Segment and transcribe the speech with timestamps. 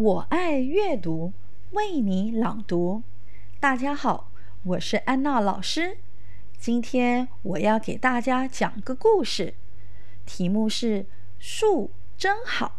[0.00, 1.34] 我爱阅读，
[1.72, 3.02] 为你朗读。
[3.60, 4.30] 大家好，
[4.62, 5.98] 我是安娜老师。
[6.56, 9.52] 今天我要给大家讲个故事，
[10.24, 11.02] 题目是
[11.38, 12.78] 《树真好》，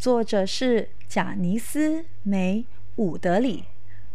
[0.00, 2.58] 作者是贾尼斯·梅·
[2.94, 3.64] 伍德里，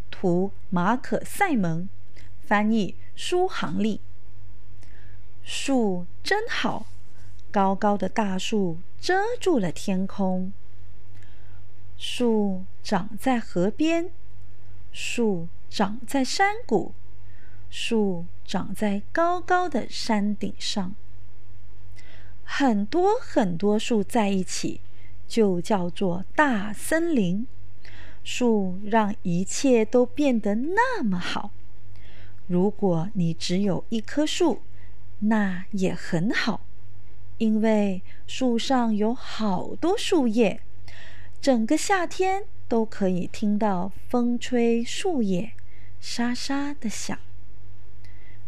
[0.10, 1.90] 图马可·塞蒙，
[2.40, 4.00] 翻译苏杭丽。
[5.44, 6.86] 树真好，
[7.52, 10.54] 高高的大树遮住了天空。
[11.98, 14.12] 树长在河边，
[14.92, 16.94] 树长在山谷，
[17.70, 20.94] 树长在高高的山顶上。
[22.44, 24.82] 很多很多树在一起，
[25.28, 27.48] 就叫做大森林。
[28.24, 31.52] 树让一切都变得那么好。
[32.48, 34.62] 如果你只有一棵树，
[35.20, 36.62] 那也很好，
[37.38, 40.62] 因为树上有好多树叶，
[41.46, 45.52] 整个夏天都可以听到风吹树叶
[46.02, 47.20] 沙沙的响。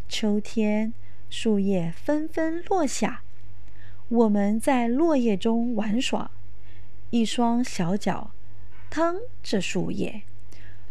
[0.10, 0.96] 秋天，
[1.30, 3.22] 树叶纷纷落下，
[4.10, 6.32] 我们在落叶中玩耍，
[7.12, 8.32] 一双小脚
[8.90, 10.24] 趟着树叶，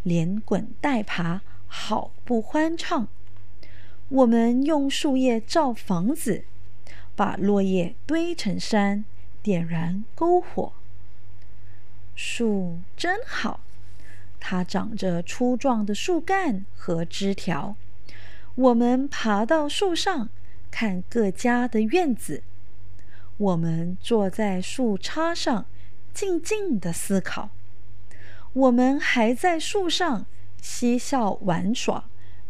[0.04, 3.08] 连滚带爬，好不欢畅。
[4.10, 6.44] 我们用树叶造房子，
[7.16, 9.04] 把落叶堆成山，
[9.42, 10.72] 点燃篝火。
[12.16, 13.60] 树真好，
[14.40, 17.76] 它长着粗壮的树干和枝条。
[18.54, 20.30] 我们爬到树上，
[20.70, 22.42] 看各家的院子。
[23.36, 25.66] 我们坐在树杈上，
[26.14, 27.50] 静静的思考。
[28.54, 30.24] 我们还在树上
[30.62, 32.08] 嬉笑玩耍，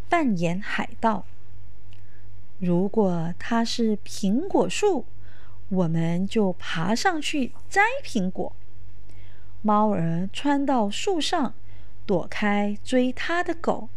[0.08, 1.24] 扮演海盗。
[2.60, 5.06] 如果它是苹果树，
[5.70, 8.54] 我们就爬上去摘苹果。
[9.62, 11.54] 猫儿窜到树上，
[12.04, 13.88] 躲开追它的狗。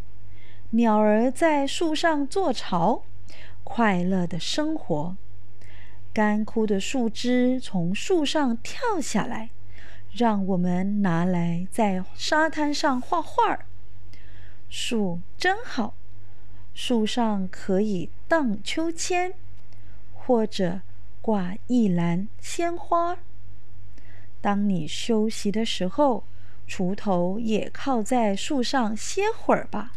[0.72, 3.04] 鸟儿在树上做巢，
[3.64, 5.16] 快乐的生活。
[6.12, 9.52] 干枯的树枝从树上跳下来，
[10.12, 13.60] 让我们拿来在沙滩上画画。
[14.70, 15.94] 树真好。
[16.74, 19.34] 树上可以荡秋千，
[20.14, 20.82] 或者
[21.22, 23.18] 挂一篮鲜花。
[24.42, 26.24] 当你休息的时候，
[26.68, 29.94] 锄头也靠在树上歇会儿吧。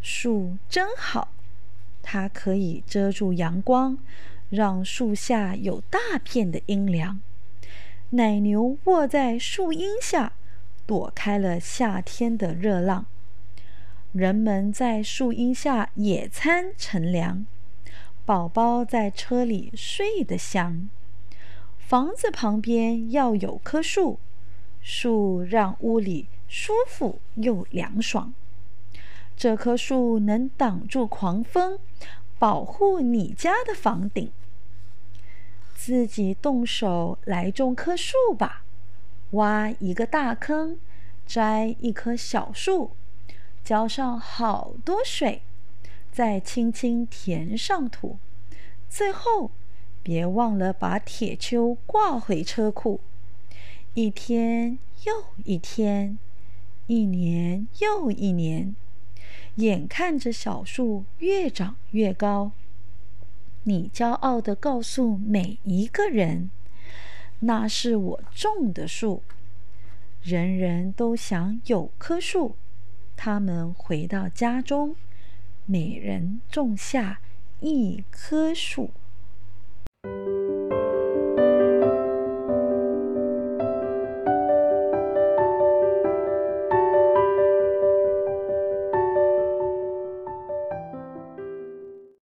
[0.00, 1.28] 树真好，
[2.02, 3.96] 它可以遮住阳光，
[4.50, 7.20] 让树下有大片的阴凉。
[8.10, 10.32] 奶牛卧在树荫下，
[10.86, 13.06] 躲开了夏天的热浪。
[14.12, 17.46] 人们在树荫下野餐乘凉，
[18.26, 20.90] 宝宝在车里睡得香。
[21.86, 24.18] 房子旁边要有棵树，
[24.80, 28.32] 树让屋里舒服又凉爽。
[29.36, 31.78] 这棵树能挡住狂风，
[32.38, 34.32] 保护你家的房顶。
[35.74, 38.62] 自己动手来种棵树吧，
[39.32, 40.78] 挖一个大坑，
[41.26, 42.92] 栽一棵小树。
[43.62, 45.42] 浇上好多水，
[46.10, 48.18] 再轻轻填上土，
[48.88, 49.50] 最后
[50.02, 53.00] 别忘了把铁锹挂回车库。
[53.94, 55.12] 一天又
[55.44, 56.18] 一天，
[56.86, 58.74] 一年又一年，
[59.56, 62.52] 眼看着小树越长越高，
[63.64, 66.50] 你骄傲地告诉每一个人
[67.40, 69.22] ：“那是我种的树。”
[70.22, 72.56] 人人都想有棵树。
[73.16, 74.96] 他们回到家中，
[75.66, 77.20] 每人种下
[77.60, 78.90] 一棵树。